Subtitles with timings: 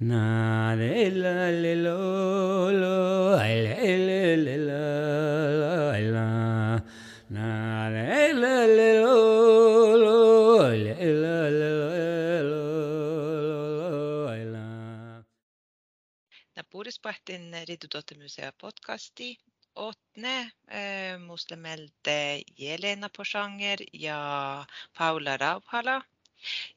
[0.00, 6.26] Na le la le lo lo le le le la la
[7.34, 11.70] na la le lo lo le la le
[12.46, 12.60] lo
[14.54, 15.24] la
[16.54, 19.38] När Puhdispähtin Riitutuotemuseo podcasti
[19.74, 26.02] Otne äh, muslimelde Jelena Posanger ja Paula Rauhala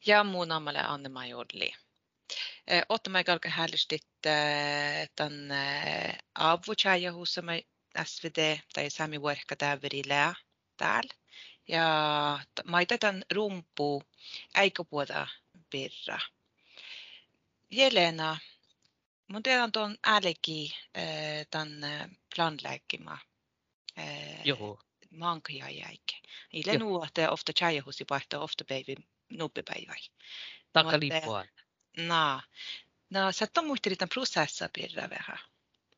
[0.05, 1.31] ja mun Anne-Maj.
[3.25, 5.47] Kalka häällistit äh, tämän
[6.36, 7.51] avuchaja huusama
[8.04, 10.33] SVD tai sami vuorka täveri lää
[10.77, 11.13] täällä.
[11.68, 14.04] Ja maita tämän rumpu
[14.55, 15.27] eikä puhuta
[15.71, 16.19] birra.
[17.71, 18.37] Jelena,
[19.27, 20.75] mun teidän tuon älki
[21.51, 21.71] tämän
[22.35, 23.18] planläggima.
[23.99, 24.79] Äh, Joo,
[25.11, 26.15] mankia jäike.
[26.54, 28.96] Ile nuote ofta chajahusi paihtaa ofta päivi
[29.29, 30.01] nuppipäiväi.
[30.74, 31.46] taka Mutta-
[31.97, 32.08] lippua.
[32.08, 32.41] Na.
[33.09, 35.38] No, sä et muisteli tämän prosessa pirra vähän.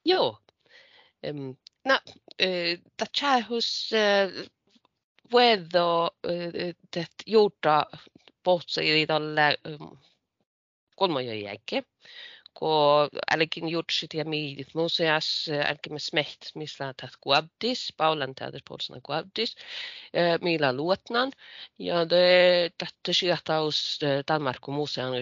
[0.06, 0.40] Joo.
[1.30, 4.50] Um, no, uh, tachahus uh,
[5.32, 7.86] vuedo uh, det gjorda
[8.44, 9.98] potsi tälle um,
[10.96, 11.56] kolmoja.
[12.64, 13.10] Ko
[13.70, 15.50] jutsit ja miidit museas
[15.92, 19.56] me smeht missä tät kuabdis, Paulan täytäs polsana kuabdis,
[20.42, 21.32] millä luotnan.
[21.80, 25.14] Ja det tätä sijoittaus Danmarku museon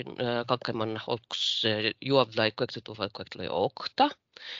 [0.48, 1.64] kakkeman holks
[2.02, 4.10] juovlai kuektutuvai kuektulai okta.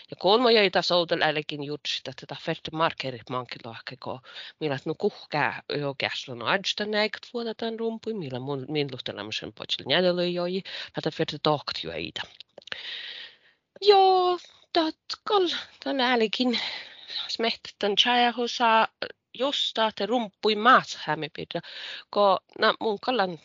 [0.10, 4.20] Ja kolma jäi tässä outel älkin jutsit, että tätä ferte markerit mankilohke, ko
[4.60, 9.86] millä nu kuhkää jo käslön adsta näikt vuoda tämän rumpui, millä mun min luhtelemisen potsil
[9.86, 10.62] njädelöi joi,
[10.94, 11.92] tätä ferte tohkt jo.
[13.82, 14.40] Joo,
[14.76, 15.50] dat kall,
[15.84, 16.60] tämän älkin
[17.28, 18.88] smeht tämän chajahusa
[19.34, 21.62] josta te rumpui maat hämipidä,
[22.10, 23.40] ko na mun kallan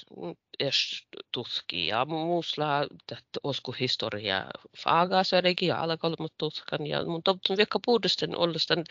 [0.60, 4.44] es tutki ja muusla että osku historia
[4.78, 8.84] faga söregi ja alakolmut tutkan ja mun toptun vaikka puudusten ollestan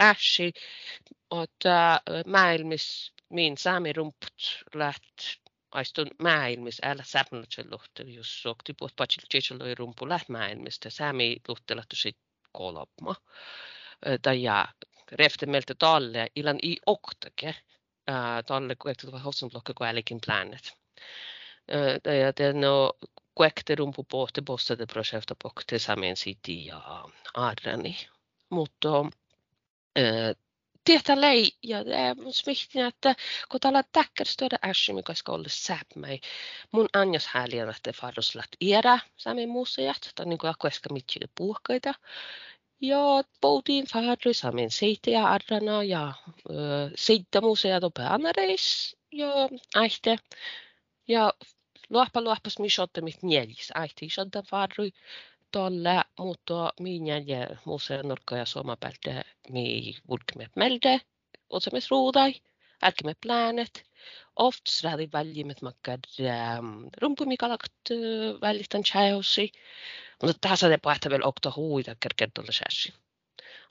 [0.00, 0.52] äsi
[1.42, 5.38] että maailmis min saami rumput läht
[5.70, 11.76] aistun maailmis älä säpnutsen luhte jos sokti puhut patsil tjecheloi rumpu läht maailmista saami luhte
[11.76, 12.18] lähtu sit
[12.52, 13.14] kolopma.
[14.22, 14.68] Tai ja
[15.12, 17.54] refte meiltä talle ilan i oktake
[18.46, 20.78] talle kuektu hossun blokka ko älikin planet
[21.68, 22.92] Eh, ja det no
[23.34, 27.96] kuekte rumpu pohti bossa de projekta pohti samen siti ja arrani
[28.50, 28.88] mutta
[30.88, 33.14] tietä lei ja det är smihtin että
[33.48, 36.20] kun tällä täkkär stödä ässi mikä olla säpmäi
[36.72, 41.94] mun anjas häliän että farroslat iedä sami museat tai niin kuin akueska mitjille puhkaita
[42.80, 42.98] ja
[43.40, 44.34] poutiin farri
[44.68, 46.12] seitä ja arrana ja
[46.94, 49.28] seittä museat on päämäreis ja
[49.74, 50.18] aihte.
[51.08, 51.32] Ja
[51.90, 54.90] luoppa luoppas mi shotte mit nielis aihte shotte farri
[55.52, 61.00] tolle mutta mi njälje museon nurkka ja suomapältä mi vulkme melde
[61.50, 62.34] otsamis ruudai
[62.82, 63.84] älkime planet
[64.36, 66.00] oft srädi väljimet makkad
[66.58, 69.52] um, rumpumikalakt uh, väljitän chaosi
[70.22, 72.94] mutta tässä te päätä vielä okta huita kerkertolle sääsi.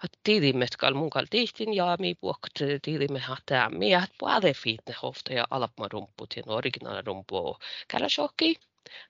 [0.04, 4.96] Att tidimet kal mun kal tihtin ja mi puokt tidimme hata mi hat puade fitne
[5.02, 7.58] hofta ja alapma rumput ja original rumpu
[7.88, 8.56] källä shokki.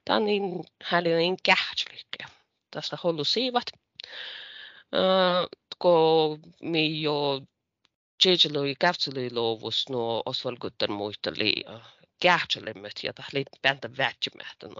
[0.04, 2.37] Tän niin hälin kähtslikke.
[2.70, 3.64] Tästä hollu siivat.
[4.92, 5.48] Uh,
[5.78, 7.42] ko mi jo
[8.24, 11.52] Jejelui kävtseli luovus no osvalguttan muisteli
[12.20, 14.74] kähtselemmet ja tahli bäntä vätjymät no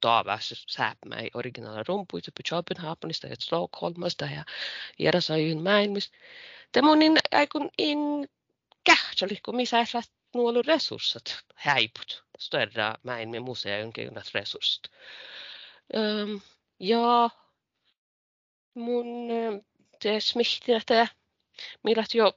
[0.00, 4.44] taavas säpmäi originaala rumpuita på Köpenhamnista ja Stockholmasta ja.
[6.72, 7.98] Tämä on niin aikun in
[8.84, 9.84] kähtseli, kun missä
[10.34, 12.24] nuolu resurssit häiput.
[12.38, 13.92] Större maailman museon
[14.34, 14.82] resurssit.
[15.94, 16.40] Um,
[16.80, 17.30] ja
[18.74, 19.06] mun
[20.04, 21.06] det smihti, että
[21.82, 22.32] millä jo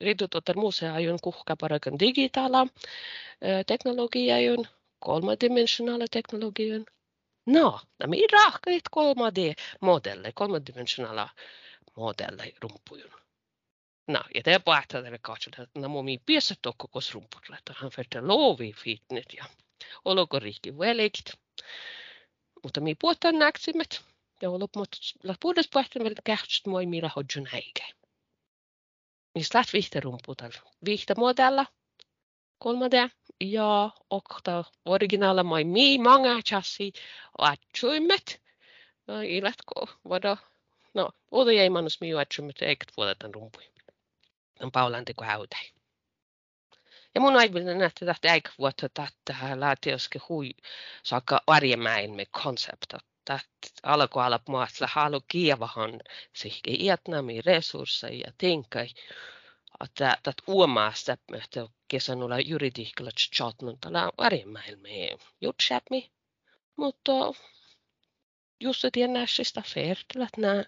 [0.00, 2.66] riitutuotan museajun kuhka parakan digitaala
[3.66, 4.66] teknologiajun,
[4.98, 6.86] kolmadimensionaala teknologian.
[7.46, 11.28] No, nämä rahkait 3D-modelle, kolmadimensionaala
[11.96, 13.22] modelle rumpujun.
[14.08, 17.56] No, ja det är bara att det kanske när man mi piessä tokko kos rumpulle,
[17.56, 19.44] että hän ferte lovi fitnet ja
[20.04, 21.34] oloko rikki velikt.
[22.62, 24.04] Mutta mi puhutaan näksimet,
[24.42, 24.50] ja
[25.22, 27.84] la puhutaan vielä kähtsit moi millä hodjun häike.
[29.34, 30.50] Niin slät vihte rumputal.
[30.84, 31.66] Vihte modella,
[32.64, 33.10] 3D,
[33.40, 36.92] ja okta originaala moi mi många chassi
[37.38, 38.42] och atsuimet.
[39.06, 40.36] No, ilätko vada,
[40.94, 43.72] no, oda jäi manus mi atsuimet eikä vuodetan rumpui.
[44.60, 45.81] On paulan teko häutäi.
[47.14, 47.36] Ja mun
[47.82, 50.50] että tästä eikä vuotta tätä lähtioske hui
[51.02, 52.98] saakka arjemäin konsepta.
[53.24, 53.40] Tätä
[53.82, 56.00] alkoi olla maassa halu kievahan
[56.32, 58.88] sihke iätnämi resursseja tinkai.
[59.84, 65.08] Että tätä uomaasta, että kesänulla juridiikalla chatnut tällä arjemäin me
[65.40, 66.10] jutsäpmi.
[66.76, 67.12] Mutta
[68.62, 70.64] det näsistä färdilat nää.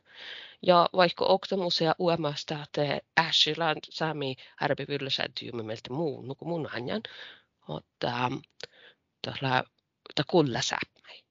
[0.62, 7.02] Ja vaikka oktamusea uemasta, että äsillä saami arvivyllässä tyymmältä muu, nuku mun hanjan,
[7.79, 8.31] että
[9.23, 9.64] tällä
[10.26, 11.25] kulla säpmäi.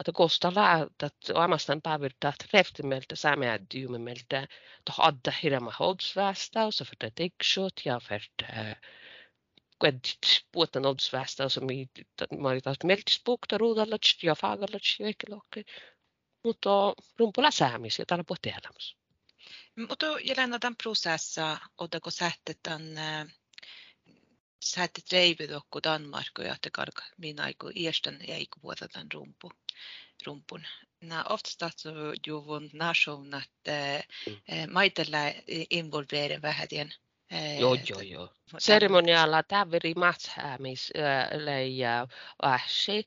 [0.00, 0.72] Että kostalla
[1.02, 4.46] että omastan päivirtä reftimältä saami tyymmältä,
[4.84, 7.20] ta hadda hirma hodsvastaus, för det
[7.84, 8.20] ja för
[9.80, 11.60] kvedit puhutaan oddsvastaus,
[12.38, 15.64] mä olin taas meltispuukta ruudalla ja faagalla ja ekkelokki
[16.44, 18.96] mutta rumpulla säämis ja täällä puhuttiin elämässä.
[19.88, 22.82] Mutta Jelena, tämän prosessa, ottako sähtetän
[24.64, 29.52] sähtet reividokku Danmark ja että karka minä aiku iestän ja aiku vuotetaan rumpu,
[30.26, 30.66] rumpun.
[31.00, 31.84] Nää oftast
[32.26, 33.50] ju vun nation att
[34.26, 34.72] mm.
[34.72, 35.18] maitella
[35.70, 36.68] involvera vähän
[37.60, 38.28] Joo, joo, joo.
[38.58, 40.92] Seremonialla täveri matshäämis
[41.76, 42.08] ja
[42.42, 43.06] äsi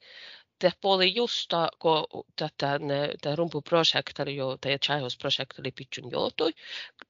[0.62, 2.80] det både just kun tätä
[3.22, 6.54] tämä rumpuprojekti oli jo, tai chaihousprojekti oli pitchun joutui,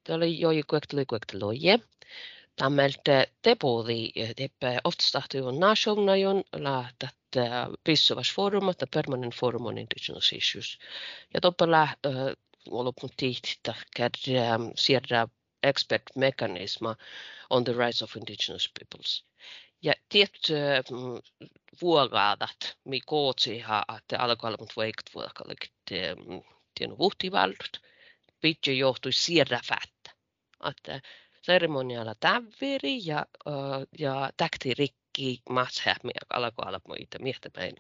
[0.08, 1.80] det oli jo kuekteli kuekteli
[2.56, 9.78] Tämmeltä te puoli, te oftast ju nationen la tätä pysyväs forum, että permanent forum on
[9.78, 10.80] indigenous issues.
[11.34, 11.88] Ja toppala
[12.70, 13.56] olopun tihti,
[14.00, 14.20] että
[14.76, 15.28] siirrä
[15.64, 16.96] expert mekanisma
[17.50, 19.26] on the rights of indigenous peoples.
[19.82, 20.54] Ja tietty
[21.82, 25.70] vuogaadat, mi kootsiha, että alkoholmut veikt vuokallik
[26.76, 27.82] tienu vuhtivaldut,
[28.42, 30.12] pitje johtui siirrä fättä.
[30.70, 31.02] Että
[31.42, 33.26] seremonialla tävveri ja,
[34.00, 37.74] ja täkti rikki matshämi alkoholmuita miehtäpäin.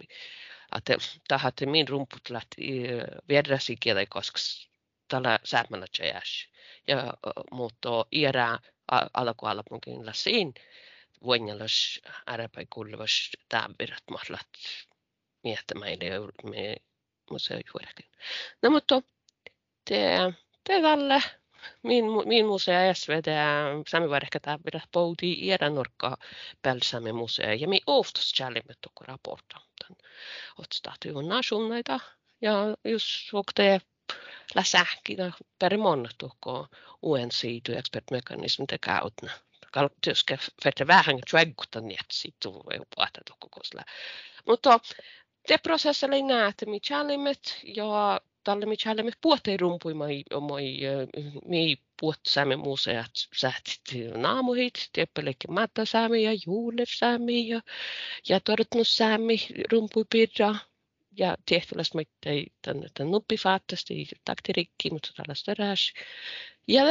[0.77, 0.97] Että
[1.27, 2.55] tähän min rumput lähti
[3.29, 4.39] viedräsi kielä, koska
[5.07, 5.85] tällä säämällä
[6.87, 7.13] Ja
[7.51, 8.59] mutta iärää
[9.13, 10.53] alkoholmunkin lasiin
[11.23, 14.47] vuonjalas arabai kuuluvas taabirat mahlat
[15.43, 16.05] miehtämäille
[16.43, 16.75] me.
[18.61, 19.01] No mutta
[19.85, 20.17] te,
[20.63, 21.23] te tälle
[21.83, 23.25] min, min museo SVT
[23.87, 26.17] sami var ehkä taabirat poudi iedä nurkkaa
[26.61, 29.61] pälsämme museo ja mi oftas källimme tukku raporta.
[30.57, 31.99] Otstaatu on nasunnaita
[32.41, 33.29] ja jos
[34.11, 36.67] suhteen läsähkinä perimonna tukko
[37.01, 39.31] UNC tu expertmekanismi te kautna
[40.01, 43.83] tyska för vähän trädgården sitten voi puhata kosla.
[44.45, 44.79] Mutta
[45.47, 50.79] te prosessilla näette, mikälimet ja tälle mikälimet puhutte rumpui mai mai
[51.45, 57.61] mi puhutsaamme museat sähtit naamuhit, teppelekki mattasäämi ja juulevsäämi ja
[58.29, 60.55] ja todetnussäämi rumpui pirra
[61.17, 63.93] ja tehtävästä mä tein tämän, tämän nuppifaattasta,
[64.25, 65.93] taktirikki, mutta tällaista rääs.
[66.67, 66.83] Ja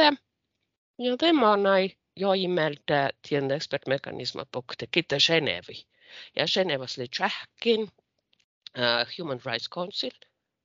[0.99, 5.87] ja mä on näin jo imeltä tien expertmekanisma pokte kita Genevi.
[6.35, 10.11] Ja Genevas oli Tjähkin, uh, Human Rights Council,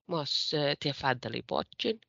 [0.06, 2.00] mas uh, äh, te fäddeli bottin.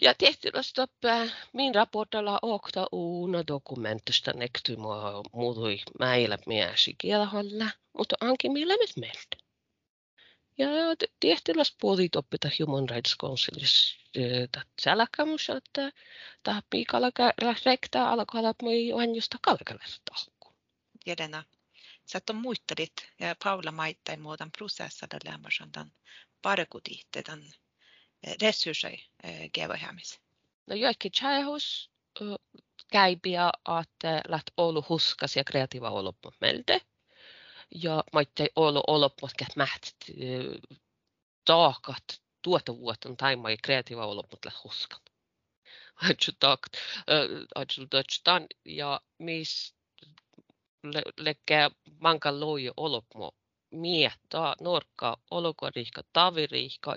[0.00, 8.16] Ja tehtilästä uh, min raportalla okta uuna dokumentista nekty mua muutui meillä miesi kielholla, mutta
[8.20, 9.47] anki millä nyt.
[10.58, 10.68] Ja
[11.20, 13.98] tehtiläs puoli toppita Human Rights Councilis
[14.84, 15.92] tälläkämus, että
[16.42, 17.10] tämä piikalla
[17.66, 20.14] rektaa alkaa moi vanjusta kalkalasta.
[21.06, 21.44] Jelena,
[22.06, 25.92] sä on muistelit ja Paula maittai muutan prosessada lämmäsen tämän
[26.42, 27.52] parkutihte tämän
[28.42, 28.98] resursseja
[29.54, 30.20] gevohjäämis.
[30.66, 31.90] No joikki tjähus
[32.92, 33.50] käypiä,
[33.82, 36.80] että läht olu huskas ja kreatiiva oloppu meiltä.
[37.74, 39.82] Ja maittai olu oloppu, että mäht
[41.44, 42.04] taakat
[42.42, 45.00] tuottavuuden taima ja kreatiiva olo, mutta huskan.
[46.02, 46.72] Ajutakt,
[47.54, 49.74] ajutastan ja mis
[51.16, 51.70] lekkä
[52.00, 53.32] mankan loi olokmo
[53.70, 56.96] miettaa norkka olokoriikka taviriikka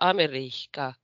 [0.00, 0.94] amerikka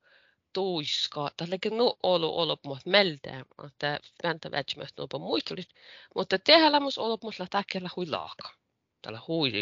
[0.52, 5.68] tuiska tälleke no olo olopmo meldä että väntä vätsimät no muistulit
[6.14, 8.61] mutta tehdä mus olopmo la takella hui laaka
[9.02, 9.52] tällä hui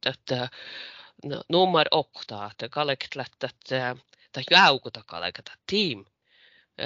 [0.00, 0.48] tätä
[1.24, 1.86] No, nummer
[2.50, 3.96] että kalektlät, että
[4.50, 6.04] jäukuta kalekata team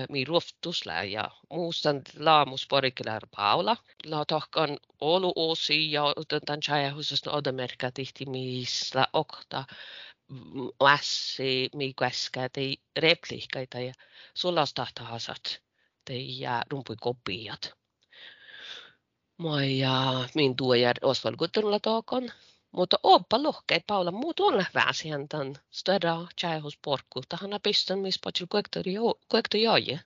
[0.09, 3.77] mi ruoftusla ja muustan laamus porikilär paula.
[4.05, 6.03] La tahkan olu osi ja
[6.47, 9.65] tämän chajahusasta odamerkka tihti missä okta
[10.83, 13.93] mässi mi käskä tei repliikkaita ja
[14.35, 15.63] sulla tahta hasat
[16.05, 17.80] tei ja rumpui kopiat.
[19.41, 22.31] Moi ja min tuojar Osvald Guttunla tookon.
[22.73, 27.23] Mutta oppa lohkeet Paula, muut on vähän tämän stöda tjäihus porkku.
[27.29, 28.47] Tahanna pistän, missä patsil
[29.29, 30.01] kuekto joje.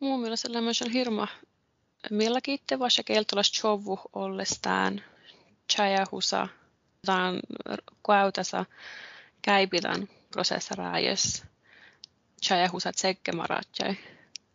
[0.00, 0.48] Mun mielestä
[0.84, 1.28] on hirma
[2.10, 5.02] mielenkiintoinen, vaikka kieltolas chovu ollestaan
[5.76, 6.48] tjäihusa
[7.06, 7.40] tämän
[8.02, 8.64] kuautasa
[9.42, 11.46] käipitän prosessaraajassa
[12.48, 13.96] tjäihusa tsekkemaratjai.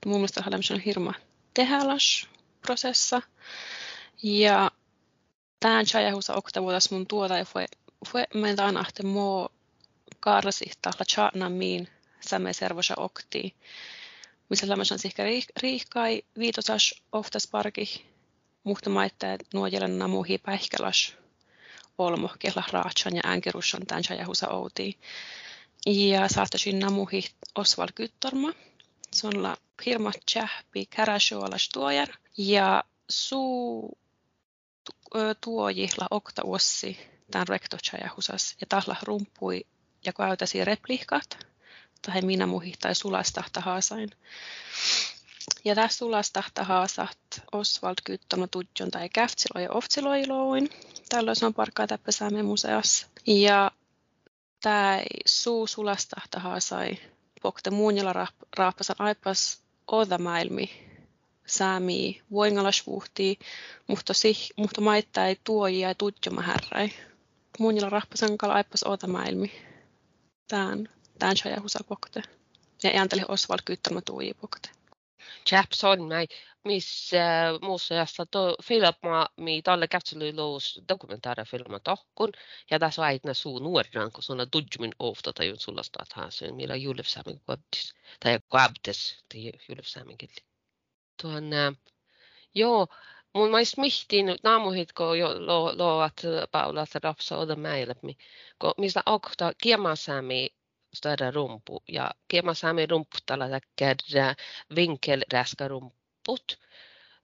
[0.06, 0.44] Mun mielestä
[0.74, 1.14] on hirma
[1.54, 2.28] tehdälas
[2.62, 3.22] prosessa.
[4.24, 4.72] Ja
[5.60, 7.66] tämän tjäihusa oktavuutas mun tuota ei voi,
[8.14, 9.50] voi meitä anahte muu
[10.20, 11.88] karsihta la tjana miin
[12.30, 13.56] sämme servosa okti.
[14.50, 15.24] Missä lämmössä sihkä
[15.62, 18.06] riihkai viitosas oftas parki
[18.64, 21.14] muhta maittaa nuojelen namuhi päihkelas
[21.98, 25.00] olmo kehla raatsan ja änkerusson tämän tjäihusa outi.
[25.86, 27.24] Ja saattasin namuhi
[27.56, 28.54] Oswald Kyttorma.
[29.12, 32.10] Se on la hirma tjähpi käräsuolas tuojar.
[32.38, 33.98] Ja suu
[35.42, 36.98] tuojihla okta uossi
[37.32, 37.48] tämän
[38.18, 39.66] husas ja tahla rumpui
[40.06, 41.48] ja käytäsi replikat
[42.02, 44.10] tai minä muhi tai sulastahta haasain.
[45.66, 47.18] Ja tässä sulastahta haasat
[47.52, 50.70] Oswald Kyttono tudjon tai käftsilo ja oftsiloiloin.
[51.10, 53.08] Tällöin on parkkaa täppäsäämme museassa.
[53.28, 53.72] Ja
[54.62, 56.98] tämä suu sulastahta haasai
[57.42, 59.62] pokte muunjala raappasan aipas
[60.18, 60.95] maailmi
[61.46, 63.40] saami vuoingalasvuhti,
[63.88, 66.90] mutta, sih, mutta maittai tuojia ja tutjoma härräi.
[67.60, 69.52] Muunilla rahpasan kala aippas oota maailmi.
[70.48, 72.22] Tään, tään shaja pokte.
[72.84, 74.70] Ja ääntäli Oswald kyttämä tuoji pokte.
[75.48, 76.28] Chaps on näin,
[76.66, 77.18] missä
[77.62, 80.82] museassa to filma mi talle kätsely lous
[81.52, 82.32] filma tohkun
[82.72, 86.76] ja tässä on aina suu nuoriran kun sulla tudjumin ofta tai sulla staat haasen millä
[86.76, 90.18] julefsaamen kuabtis tai kuabtes tai julefsaamen
[91.22, 91.74] tuonne,
[92.56, 92.88] joo,
[93.34, 97.96] mun mais mihtiin naamuhit, kun jo lo, loat rapsa oda meille,
[98.60, 100.50] kun mistä okta kiemasäämi
[100.96, 103.96] stödä rumpu ja kiemasäämi rumpu tällä täkkär
[104.76, 106.60] vinkelräska rumput.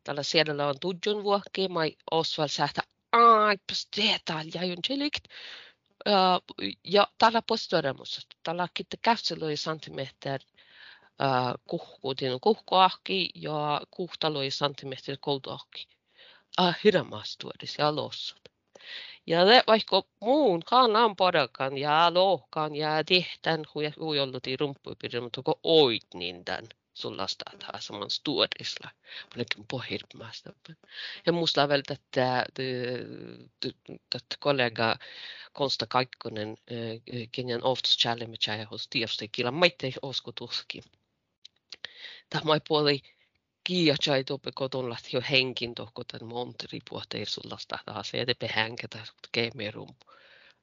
[0.03, 2.81] Tällä siellä on tudjun vuokki, mai Oswald sähtä
[3.11, 5.23] aipas teetal ja juntjelikt.
[6.83, 10.41] Ja tällä postoremus, tällä kitte käfselöi sentimeter
[11.67, 15.87] kuhkuutin kuhkuahki ja kuhtaloi sentimetri kouluahki.
[16.57, 18.41] Ah, hiramastuodis ja lossut.
[19.27, 23.63] Ja le, vaikka muun kannan podakan ja lohkan ja tihtän
[23.99, 28.89] huijolluti rumppuipidin, mutta kun oit niin tämän sulla stataa saman stuodisla.
[29.33, 30.53] Paljon pohjirmaasta.
[31.25, 32.45] Ja musta väl että
[34.15, 34.95] että kollega
[35.53, 36.57] Konsta Kaikkonen
[37.61, 40.83] Oftus Challenge ja hos tietysti kila maitte oskutuskin
[42.31, 43.01] tämä puoli
[43.63, 48.99] kiiachai tuoppe koton jo henkin tohko tämän monteri puhte irsullasta taas ja tepe hänketä
[49.31, 49.95] keemerum.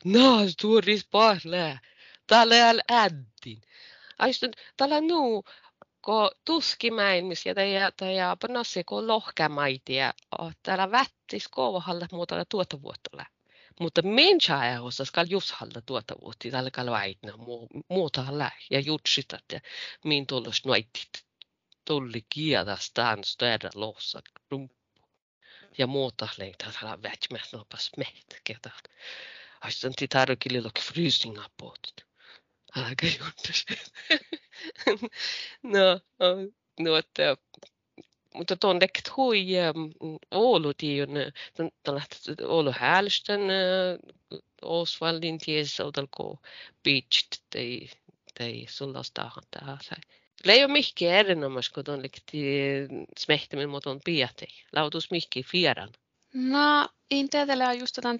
[0.04, 1.78] Naas tuoris pahlää.
[2.26, 3.62] Täällä ei äddin.
[4.18, 5.44] Aistun, täällä nuu,
[6.00, 10.14] ko tuskimäimis ja teijä, teijä panassi ko lohkämaitia.
[10.62, 13.25] Täällä vättis kovahalle muuta tuota vuotta
[13.80, 17.32] mutta min chaajahossa skal just halda tuota vuotta, tällä kalvaitna
[17.88, 19.60] muuta lää ja jutsitat ja
[20.04, 21.27] min tullos noitit
[21.88, 24.76] tulli kiedastaan stödä lossa rumppu.
[25.78, 28.71] Ja muuta leitä täällä vätmäs nopas meitä ketä.
[29.61, 32.07] Aistan titaru kililok frysninga poot.
[32.76, 33.66] Aika juntas.
[35.62, 36.00] no,
[36.80, 37.37] no, että
[38.35, 39.47] mutta tuon dekt hui
[40.30, 41.09] Oulu tiion,
[41.83, 42.02] tällä
[42.49, 43.40] Oulu häälstön
[44.62, 46.42] Osvaldin ties odalko
[46.85, 47.90] beach tai
[48.38, 49.78] tai sullastahan tähän
[50.45, 52.42] Leijo mihki erinomas, kun on likti
[53.18, 54.47] smehtimin muoton piäti.
[54.73, 55.90] Lautus mihki fieran.
[56.35, 58.18] No, in tietellä just tämän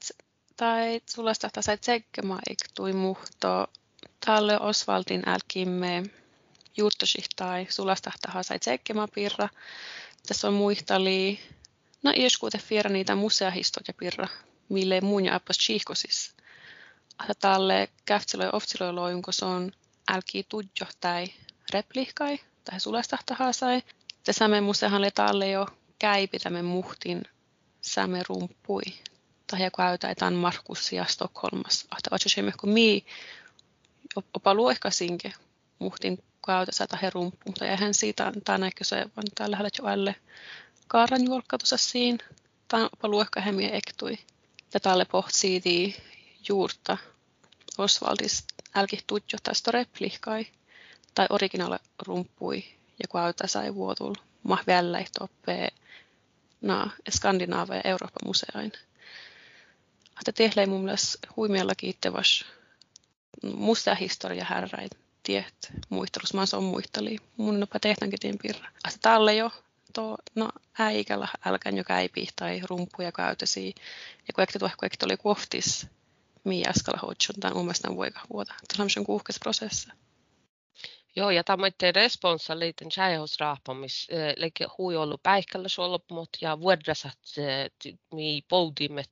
[0.57, 2.39] tai sulasta tai tsekkema
[2.75, 3.67] tui muhto
[4.27, 6.03] talle Osvaltin älkimme
[6.77, 9.49] juurtosihtai sulasta taha sai tsekkema pirra.
[10.27, 11.41] Tässä on muistali,
[12.03, 14.29] no ieskuute fiera niitä museahistoja pirra,
[14.69, 16.35] mille muun ja appas chihkosis.
[17.41, 19.73] Talle käftsiloi oftsiloiloin, kun se on
[20.09, 21.27] älki tudjo tai
[21.73, 23.83] replikai tai sulastahtahaasai.
[24.27, 25.67] Ja same musehan talle jo
[25.99, 27.23] käipi tämän muhtin
[27.81, 28.83] same rumpui.
[29.47, 31.87] Tai joku käytäitään Markus ja Stockholmas.
[31.91, 33.07] Ahta vatsosemme kun mii
[34.35, 35.33] opa luohkasinke
[35.79, 37.39] muhtin käytössä tai rumpu.
[37.47, 40.15] Mutta eihän siitä tänä kyse, vaan täällä lähellä jo alle
[40.89, 42.25] kaaran juolkkatussa siinä.
[42.69, 44.19] Tämä opa luohka hemmiä ektui.
[44.75, 45.97] Ja tälle pohtii
[46.49, 46.99] juurta
[47.79, 48.45] Osvaldis
[48.75, 50.47] älki tutjo tästä replikai
[51.19, 52.65] tai originaale rumppui
[53.03, 55.69] ja kun auta sai vuotul mah välillä toppe
[56.61, 58.73] na Skandinaavia ja Euroopan museoin.
[60.19, 61.73] Että tehdään mun mielestä huimialla
[63.43, 64.91] musta historia härräin
[65.23, 67.17] tiet muistelus, mä on muisteli.
[67.37, 68.69] Mun nopa tehtäänkin tiin pirra.
[68.69, 69.51] Että tälle jo
[69.93, 73.75] to, no äikällä älkän jo käipi tai rumpuja käytösi.
[74.29, 75.87] Ja kun ekti tuohon oli kohtis,
[76.45, 77.89] miä äskällä hoitsun, tämän mun mielestä
[78.33, 78.55] vuota.
[78.77, 79.41] Tuossa on kuuhkes.
[81.19, 84.07] Joo, ja tämä on responsa liiten tjäihosraapamis,
[84.37, 87.19] eli hui ollut päihkällä solpmut ja vuodasat
[88.15, 89.11] mi poudimet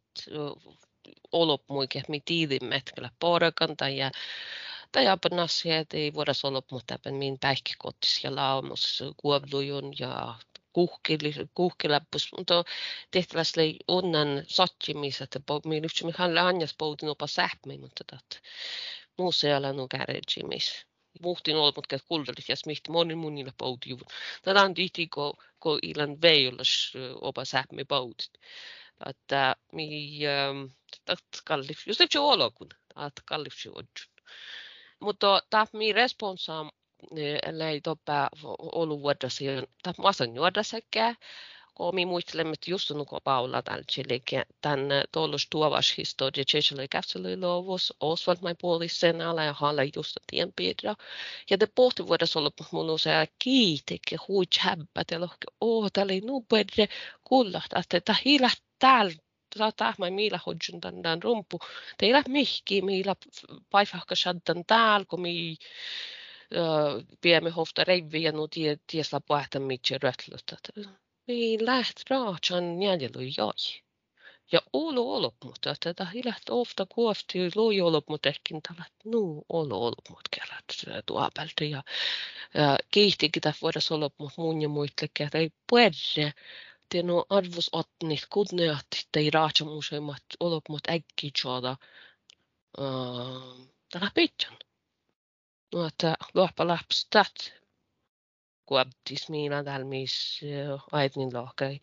[1.32, 4.10] olopmuike, mi tiidimet, kyllä porekan tai ja
[4.92, 5.04] tai
[5.78, 10.34] että ei voida solpmut tämän min päihkikotis ja laumus kuovlujun ja
[11.54, 12.64] kuhkiläppus, mutta
[13.10, 15.40] tehtävästi ei onnan sattimissa, että
[16.04, 18.42] me halle anjas poutin opa sähmi, mutta tat
[19.18, 20.42] musealla nu garage
[21.22, 23.96] muhtin ollut, mutta kuldallis ja smihti moni munilla pouti.
[24.42, 28.30] Tätä on tihti, kun ko ilan veijollas opa sähmi poutit.
[29.06, 30.18] Että mi,
[31.04, 34.12] tat kallif, just det olokun, att kallif juodjun.
[35.00, 36.66] Mutta tämä mi responsa
[37.42, 39.44] ellei toppaa ollut vuodessa,
[39.82, 41.14] tai masan juoda sekä,
[42.66, 43.84] just on kun Paula tällä
[44.60, 44.80] tämän
[45.12, 50.94] tuollus tuovas historia, Tsechelle käsitellä luovus, Oswald mai puolisen ala ja halle just tien piirra.
[51.50, 56.20] Ja te pohti vuodessa ollut mun usea kiitekin, huit häbbät ja lohke, oo, täällä ei
[56.20, 56.88] nuu pedre
[57.24, 59.12] kullahtaa, että hiilä täällä
[59.56, 61.58] saattaa mä miillä hodjun tämän rumpu.
[61.98, 63.16] Teillä mihki, miillä
[63.70, 65.56] paifahka shaddan täällä, kun mi
[67.20, 70.42] piemme hofta reiviä tie tiesla puhta mitje rötlut.
[71.26, 73.82] Mi läht raatsan jäljellä joi.
[74.52, 79.78] Ja olo olop mutta tätä hiläht ofta kuofti loi olop mutta ehkin tällä nu olo
[79.78, 81.82] olop mut kerrat tuopelta ja,
[82.54, 86.32] ja kiihtikin tässä voidaan olop mut mun ja muitlekin, että ei puedre
[86.94, 91.76] det no arvos otnit kudneat tei raatsa museimmat olop mut äkki tjoda
[93.90, 94.56] tällä pitjan.
[95.74, 96.66] No, että luoppa
[98.70, 100.40] lapstat kuabtis miina täällä mis
[100.92, 101.80] aitnin lohkai.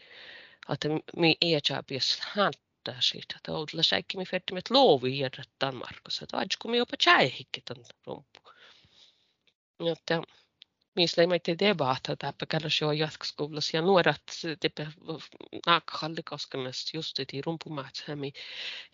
[0.70, 3.36] Että mi iätjaapias hänttää siitä.
[3.38, 6.24] Että outla säikki mi fettimet loovi järjät Danmarkassa.
[6.24, 8.40] Että aitsko mi jopa tjäihikki tän rumpu.
[9.80, 10.22] Jotta
[10.96, 14.24] missä ei meitä debata täpä käydä jo jatkoskoulussa ja nuoret
[14.60, 14.88] tepe
[15.66, 18.34] naakhalli koskemassa just i rumpumaatsämi.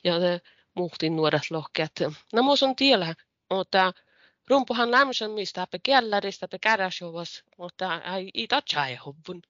[0.03, 0.13] Ja
[0.73, 1.91] muhtin nuoret lohkeet.
[2.33, 3.15] No muus on tiellä,
[3.49, 3.93] mutta
[4.49, 4.89] rumpuhan
[5.33, 9.41] mistä pe kellarista pe käräsjovas, mutta ei ita tjaihovun.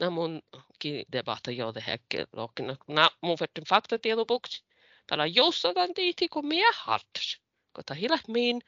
[0.00, 0.42] Na mun
[0.78, 1.98] ki debata jo det här
[2.32, 2.76] lokin.
[2.88, 4.64] Na mun vettin fakta tiedobuksi.
[5.06, 7.40] Täällä joussataan tiiti kun mie hartas.
[7.72, 8.62] Kota hilat min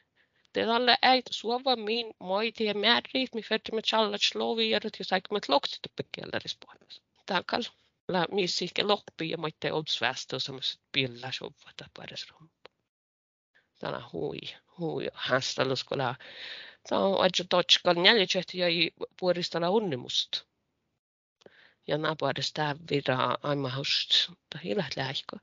[0.53, 5.45] Tälle ei suova min moiti ja määriit, mi färdi med challat sloviarat ja saik med
[5.49, 7.03] loksit uppe kellerispuolella.
[7.27, 7.65] Tankal
[8.09, 12.71] la missi ke loppi ja moitte obsvästä on semmoiset pilla sovata pares rumpu.
[13.79, 14.39] Tänä hui,
[14.79, 16.15] hui hästalus, kun la
[16.89, 18.67] Tämä on aika totskal jäljitsähti ja
[19.21, 20.45] puolistalla unnimusta.
[21.87, 24.11] Ja napuolesta viraa aimahust,
[24.51, 25.37] tai hilat lähikö.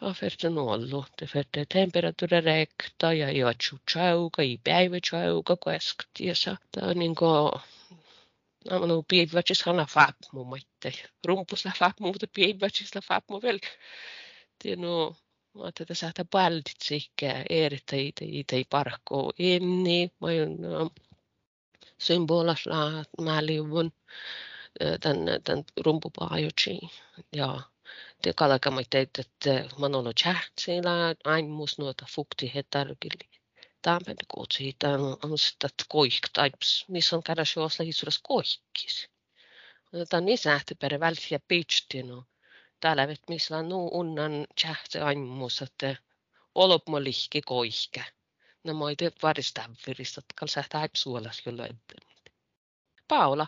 [0.00, 1.06] Aferten ollut.
[1.16, 6.56] Te fette temperatura rekta ja juotsu chauka, i päivä chauka kuesktiesa.
[6.72, 7.50] Tämä on niin kuin
[8.70, 10.92] Nämä on piivätsis hana fap mu maitte.
[11.26, 13.58] Rumpus la fap muuta piivätsis la fap mu vel.
[14.58, 15.16] Tienu,
[15.54, 20.10] mä ajattelin, että sä paldit sikkä erittäin itse parkko inni.
[20.20, 20.90] Mä oon
[21.98, 23.92] symbolas la mä liuvun
[25.00, 26.90] tämän, tämän rumpupaajutsiin.
[27.32, 27.62] Ja
[28.36, 30.90] kallar man inte että manolo chatseilla
[31.24, 33.30] ain mus nuota fukti hetargili.
[33.82, 39.08] Tämän kutsi tämän on sitä koik taips, missä on kädä juosla hisuras koikkis.
[40.08, 42.24] Tämä niin sähti per välsiä pitstinu.
[42.80, 44.46] Täällä vet missä on nuu unnan
[45.04, 45.96] ain mus, että
[46.54, 48.04] olop mo lihki koihkä.
[48.64, 51.66] No moi varista viristä, että kalsa taipsuolas jolla
[53.08, 53.46] Paula,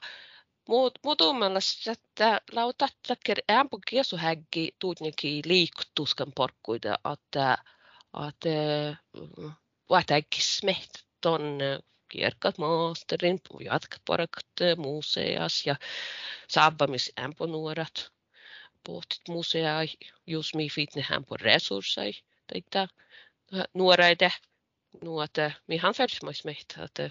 [0.69, 7.59] Muut, muuten mielestä, että lautattaker ämpö kiesuhäggi tuutniki liiktuskan porkkuita, että
[8.29, 8.49] että
[9.91, 10.91] vaihtaikki smeht
[11.21, 11.59] ton
[12.09, 15.77] kierkat maasterin, jatkat porkat museas ja
[16.49, 18.13] saabamis ämpö nuorat.
[18.87, 19.77] Pohtit musea,
[20.27, 22.13] just mi fitne ämpö resurssai,
[22.53, 22.89] teitä
[23.75, 24.33] nuoreide,
[25.05, 27.11] nuote, mihan färdsmais mehtä, että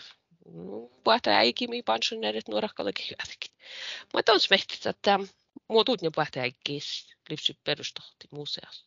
[1.03, 3.55] puhta äikimi pensionärit nuorakkallakin hyväkin.
[4.13, 5.19] Mutta on smehtit, että
[5.67, 8.86] muutut ne puhta äikkiis livsy perustohti museassa.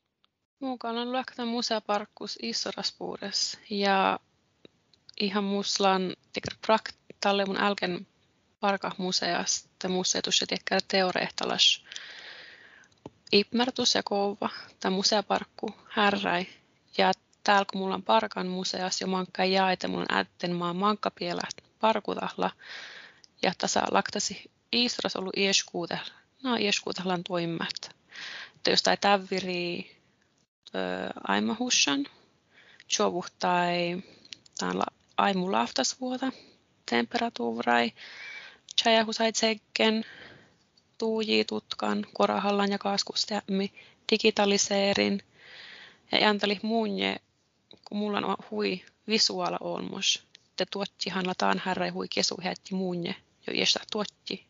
[0.60, 4.20] Mukaan on luokata museaparkkus Issoraspuures ja
[5.20, 6.16] ihan muslan
[6.66, 8.06] praktalle mun älken
[8.60, 11.84] parka museasta museetussa tiekkä teoreehtalas
[13.32, 16.46] Ipmertus ja kouva, tämä museaparkku härräi.
[16.98, 17.12] Ja
[17.44, 21.42] täällä kun mulla on parkan museas ja mankka jaete, mulla on ätten maa mankkapielä
[21.80, 22.50] parkutahla.
[23.42, 27.96] Ja tässä laktasi Iistras ollut ieskuutella, no ieskuutellan toimmat.
[28.66, 29.96] Jos tai tävviri
[31.28, 32.06] aimahussan,
[32.98, 34.02] jovuh tai
[34.58, 34.84] täällä
[35.16, 36.32] aimu laftasvuota,
[36.90, 37.92] temperatuurai,
[38.82, 40.04] chajahusai tsekken,
[41.84, 43.72] tutkan, korahallan ja kaskustämmi,
[44.10, 45.22] digitaliseerin
[46.12, 47.16] ja jänteli muunje,
[47.84, 50.22] kun mulla on hui visuaala olmos.
[50.56, 53.14] Te tuottihan lataan härre hui kesu hätti muunje,
[53.46, 54.46] jo iästä tuotti.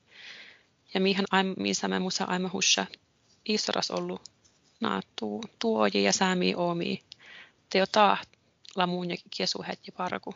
[0.95, 1.25] Ja mihin
[1.57, 2.87] missä me musa aimme hussa
[3.45, 4.23] isoras ollut
[4.81, 7.03] na tu, tuoji ja säämi omi.
[7.71, 8.29] Te jo taht
[8.77, 9.65] la muunje kesu
[9.97, 10.35] parku.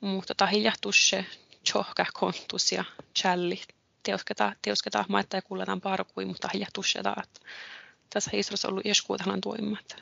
[0.00, 1.24] Mutta tahiljahtuse,
[1.64, 2.84] tjohka kontus ja
[3.18, 3.62] challi
[4.02, 7.22] teosketa, teosketa maittaa ja kulletaan parkui, mutta ja tussetaan.
[8.10, 9.96] Tässä Israelissa ollut ieskuutahan tuimmat.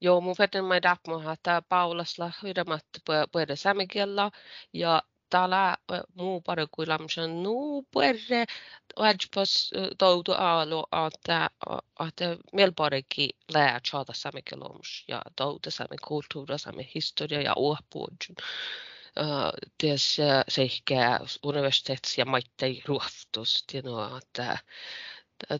[0.00, 4.30] Joo, mun vedän mä dapmoha, että Paulasla hyödämät puhuta samikielä
[4.72, 5.76] ja täällä
[6.14, 8.52] muu parkui lamsan nuu puhuta
[8.96, 11.50] Ajpas toutu aalu, että,
[12.08, 14.64] että meillä parikki lää saada samikielä
[15.08, 18.36] ja toutu sami kulttuuri, sami historia ja uopuudun
[19.78, 20.16] ties
[20.48, 24.58] sekä universitets- ja maittai ruhtus, tienoa, että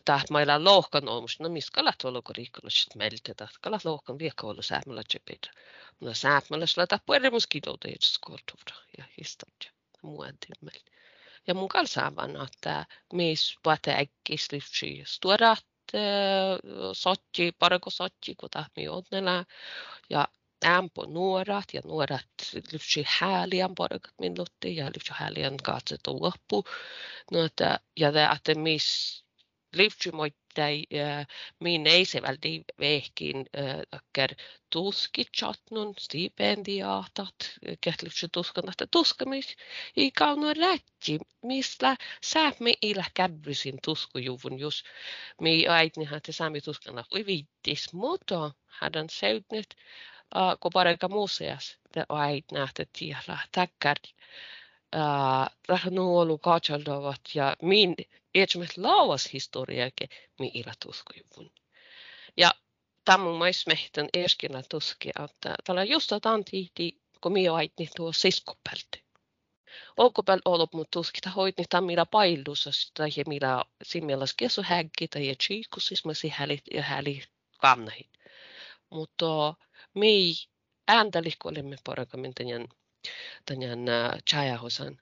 [0.05, 5.03] taht mailla lohkan olmus, no mis kalat tuolla riikolliset meiltä, taht kalat lohkan viekkoulu säämällä
[5.03, 5.51] tsepitä.
[5.99, 7.87] No säämällä sillä tappu eri muskilouta
[8.21, 10.25] kortuvra ja historia muun
[10.61, 10.91] meillä.
[11.47, 15.65] Ja mun kanssa on, että mis puhutaan äkkislyfsi stuorat,
[16.93, 19.45] sotti, parko sotti, kun tahmi nuorat
[20.09, 20.27] ja
[21.83, 22.23] nuorat
[22.71, 26.63] lyfti häliän porukat minuutti ja lyfti häliän katset loppu.
[27.31, 29.23] No, että, ja det att miss
[29.73, 30.83] lyfti moittai
[31.59, 33.45] min ei se väldi vehkin
[33.95, 34.35] ökker
[34.69, 37.35] tuskitsatnun stipendiaatat
[37.81, 39.55] ket lyfti tuskan että tuskamis
[39.97, 44.83] i kauno rätti mistä säämi illä käbrysin tuskujuvun jos
[45.41, 48.51] mi äitnihän te sami tuskana ui vittis mutta
[50.59, 53.97] kun paremmin museas te ait nähtä tiellä täkkär
[54.95, 57.95] äh, nuolu katsaltavat ja min
[58.35, 60.07] etsimät lauas historiaake
[60.39, 61.51] mi iratuskuivun.
[62.37, 62.51] Ja
[63.05, 67.89] tämä on myös mehtän eskinä tuski, että tällä just tämän tihti, kun mi ait niin
[67.95, 69.03] tuo siskopelti.
[69.97, 75.35] Olkopel ollut mut tuskita hoit niin tämä millä paillussa tai millä simmelas kesu häggi tai
[75.35, 77.23] chiikusis mä si häli ja häli
[77.57, 78.09] kannahit.
[78.89, 79.53] Mutta
[79.93, 80.33] mi
[80.87, 82.67] ääntälikkuolemme porakamin tänään
[83.45, 83.79] tänään
[84.29, 85.01] chajahosan.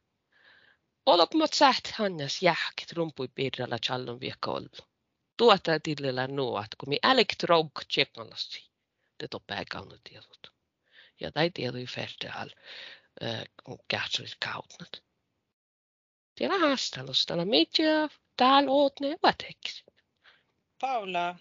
[1.06, 4.88] Olok mot säht hannas jähkit rumpui piirralla challon viekka ollu.
[5.38, 8.72] Tuota tillillä nuot, kun mi älikt rouk tjekkallasi.
[9.20, 10.54] Det toppää kaunut tiedot.
[11.20, 12.50] Ja tai tiedoi färdeal
[13.88, 15.04] kähtsulit kautnat.
[16.36, 19.84] Tiedä haastelusta, täällä mitja, täällä oot ne vatekis.
[20.82, 21.36] Paula,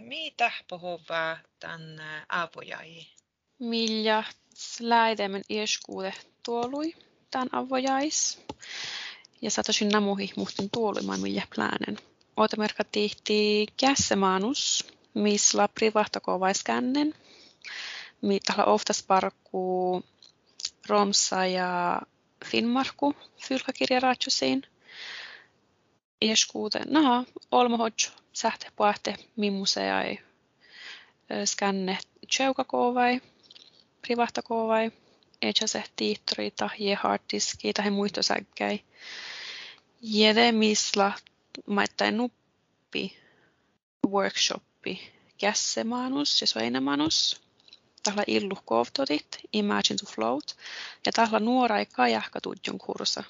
[0.00, 3.06] mitä puhuvaa tämän avojai?
[3.58, 4.24] Millä
[4.80, 6.94] läidemen ieskuude tuolui
[7.30, 8.38] tämän avojais.
[9.42, 11.98] Ja satosin namuhi muhtin tuoluimaan millä plänen.
[12.36, 17.14] Ootamerkka tihti kässemanus, missä privahtakovaiskännen.
[18.22, 20.02] Mitä oftas parkku
[20.88, 22.00] Romsa ja
[22.44, 23.14] Finnmarku
[26.20, 26.28] fylkakirjaraatsusiin.
[26.28, 30.18] Ieskuude, naha, olmohodjo sähte puhte mimmuseai
[31.44, 31.98] skänne
[32.36, 33.20] tjeukakovai,
[34.02, 34.90] privahtakovai,
[35.66, 38.80] se tiittorita, je harddiski tai muistosäkkäi.
[40.02, 41.12] Jede misla
[41.66, 43.18] maittain nuppi
[44.06, 47.40] workshoppi kässemanus ja soinemanus.
[48.02, 50.56] Tahla illu kovtotit, imagine to float,
[51.06, 53.24] ja tahla nuorai kajahkatudjon kursa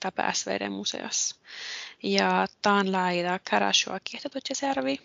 [0.00, 1.36] tämä SVD museassa.
[2.02, 5.00] Ja taan laida Karashoa kiehtotutjasärvi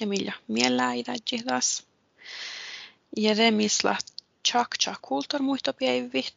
[0.00, 1.86] ja millä mielläida taas.
[3.16, 3.96] Ja remisla
[4.48, 6.36] Chakcha kulttuurmuistopäivit,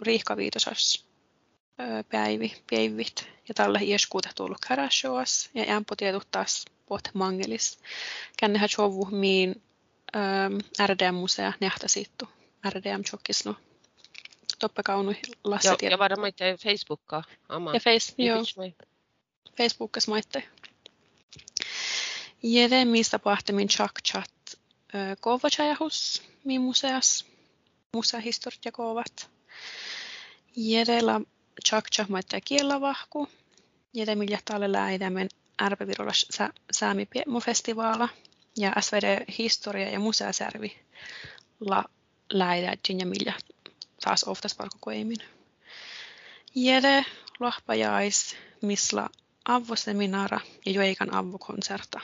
[0.00, 1.06] riihkaviitosas
[2.10, 3.28] päivi, päivit.
[3.48, 5.94] Ja tällä ieskuuta tullut Karashoas ja jämpö
[6.30, 7.78] taas pot mangelis.
[8.36, 9.62] Kännehän chovu miin
[10.86, 12.28] RDM-musea nähtäsittu.
[12.70, 13.02] RDM
[14.62, 15.14] chokisno toppakaunu
[15.64, 17.24] Joo, ja varmaan Facebookkaa.
[17.48, 18.44] Ja face, joo.
[19.56, 20.42] Facebookas maitte.
[22.42, 24.30] Jede mistä pahtemmin chak chat
[25.20, 27.26] kovachajahus mi museas
[27.94, 29.30] museahistorit ja kovat.
[30.56, 31.20] Jedellä
[31.68, 33.28] Chakcha maittaa kiellavahku.
[33.94, 35.28] Ja det millä talle läidämen
[35.62, 36.26] ärpevirolas
[36.72, 37.06] saami
[37.44, 38.08] festivaala
[38.56, 40.78] ja SVD historia ja museasärvi
[41.60, 41.84] la
[42.32, 43.32] läidätjin ja millä
[44.04, 45.18] taas oftas parkokoimin.
[46.54, 47.04] Jede
[47.40, 49.10] lohpajais, misla
[49.44, 52.00] avvoseminaara ja joikan avvokonserta.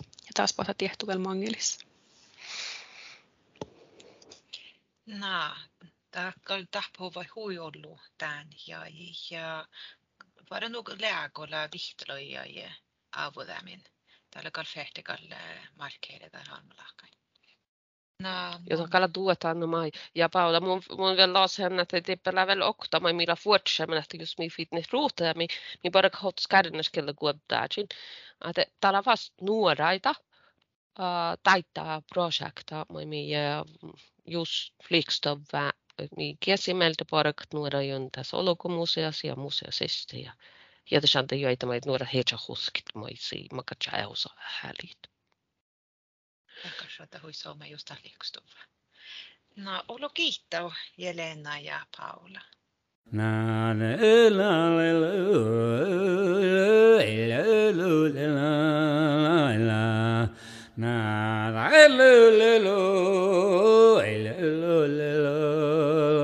[0.00, 1.78] Ja taas pohta tehty mangelis.
[5.06, 5.56] Na,
[6.10, 6.32] tämä
[6.70, 8.86] tahpo vai huijollu tämän ja,
[9.30, 9.68] ja
[10.50, 12.70] var nog lägolla vihtloja ja
[13.12, 13.84] avodamin.
[14.30, 15.18] Täällä kal fehtikal
[15.76, 17.08] markkeerida halmalakai.
[18.22, 18.30] No,
[18.70, 19.90] jota kalla tuetaan no mai.
[20.14, 24.38] Ja Paula, mun, mun vielä lasen, että tippelä vielä okta, mai millä fuotsamen, että jos
[24.38, 25.46] mi fitness ruuta, ja mi,
[25.84, 27.86] mi bara hot skärneskellä kuottaakin.
[28.48, 30.10] Että täällä vast nuoraita,
[30.98, 33.28] uh, taittaa projekta, mai mi
[34.26, 35.72] just flikstova,
[36.16, 40.32] mi kiesimeltä parak nuora juntas olokomuseas ja museasista, ja
[40.90, 45.13] ja kände jag inte mig några hecha huskit moi si makacha osa härligt.
[46.70, 48.60] Kasvata huisoomme just liikustuva.
[49.56, 52.40] No, olo kiittää Jelena ja Paula.
[53.12, 53.96] Na la
[54.30, 55.14] la la la
[58.24, 58.44] la
[59.58, 60.28] la
[60.76, 62.78] na la la la
[64.16, 64.38] la
[64.88, 66.23] la la